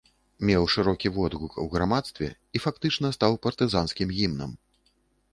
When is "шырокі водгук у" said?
0.75-1.65